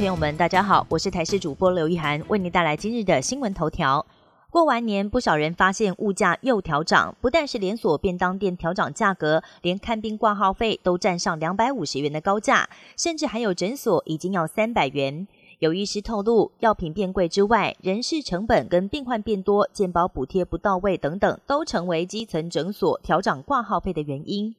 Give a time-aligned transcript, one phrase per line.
[0.00, 4.06] 朋友们，大家好，我是台视主播刘一涵，为您带来今日的新闻头条。
[4.48, 12.66] 过完年，不少人发现物价又调涨，不但是连锁便当店调涨价格，连看病挂号费都占上两百五十元的高价，
[12.96, 15.28] 甚至还有诊所已经要三百元。
[15.58, 24.54] 有医师透露，药品变贵之外，人事成本跟病患变多、健保补贴不到位等等，都成为基层诊所调涨挂号费的原因。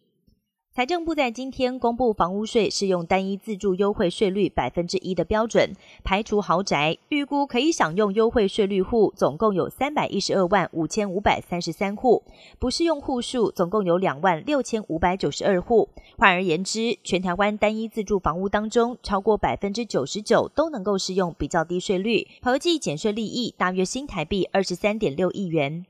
[0.73, 12.23] 财政部在今天公布房屋税适用单一自住优惠税率百分之一的标准，排除豪宅，预估可以享用优惠税率户总共有三百一十二万五千五百三十三户，
[12.57, 15.89] 不适用户数总共有两万六千五百九十二户。
[16.17, 25.85] 换而言之，全台湾单一自住房屋当中，超过百分之九十九都能够适用比较低税率，合计减税利益大约新台币二十三点六亿元。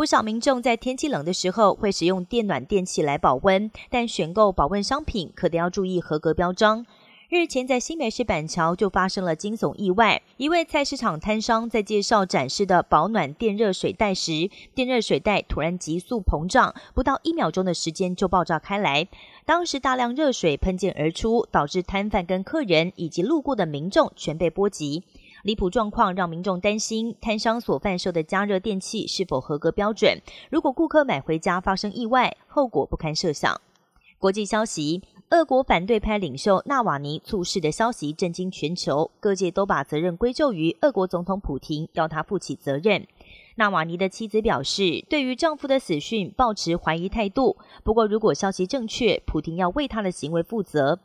[0.00, 6.86] 不少民众在天气冷的时候会使用电暖电器来保温，但选购保温商品可得要注意合格标章。
[7.28, 19.06] 日前在新北市板桥就发生了惊悚意外，一位菜市场摊商在介绍展示的保暖电热水袋时，电热水袋突然急速膨胀，不到一秒钟的时间就爆炸开来，
[19.44, 25.04] 当时大量热水喷溅而出，导致摊贩跟客人以及路过的民众全被波及。
[25.42, 30.20] 离谱状况让民众担心，摊商所贩售的加热电器是否合格标准？
[30.50, 33.60] 如果顾客买回家发生意外，后果不堪设想。
[34.18, 43.06] 国际消息：俄国反对派领袖纳瓦尼猝逝的消息震惊全球，各界都把责任归咎于俄国总统普京，要他负起责任。
[43.56, 47.56] 纳瓦尼的妻子表示，对于丈夫的死讯抱持怀疑态度。
[47.82, 50.98] 不过，如果消息正确，普京要为他的行为负责。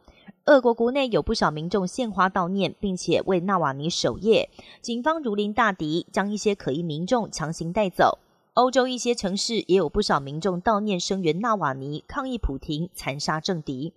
[0.46, 4.52] 俄国国内有不少民众献花悼念，并且为纳瓦尼守夜。
[4.80, 8.20] 警方如临大敌，将一些可疑民众强行带走。
[8.54, 13.94] 欧洲一些城市也有不少民众悼念声援纳瓦尼，抗议普廷残杀政敌。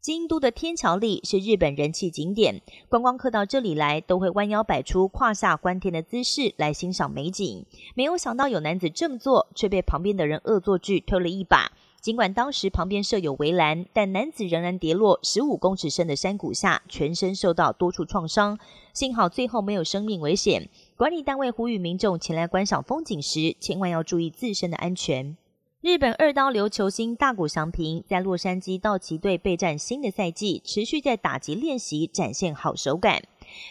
[0.00, 7.66] 京都的天桥立是日本人气景点，观光客到这里来都会弯腰摆出胯下观天的姿势来欣赏美景。
[7.94, 11.72] 没有想到有男子这么做，却被旁边的人恶作剧推了一把。
[12.02, 18.58] 尽管当时旁边设有围栏，但男子仍然跌落十五公尺深的山谷下，全身受到多处创伤。
[18.92, 20.68] 幸好最后没有生命危险。
[20.96, 25.36] 管理单位呼吁民众前来观赏风景时，千万要注意自身的安全。
[25.80, 33.22] 日本二刀流球星大谷翔平在洛杉矶道奇队备战新的赛季，持续在打击练习展现好手感。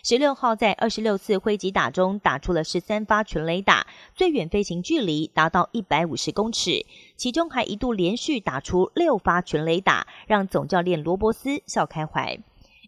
[0.04, 12.40] 十六号在二十六次挥击打中打出了十三发全垒打，最远飞行距离达到一百五十公尺，其中还一度连续打出六发全垒打，让总教练罗伯斯笑开怀。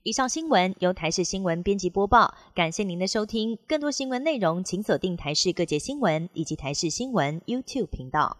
[0.03, 3.57] 以上新闻由台视新闻编辑播报，感谢您的收听。
[3.67, 8.35] 更多新闻内容，请锁定台视各界新闻以及台视新闻 YouTube 频道。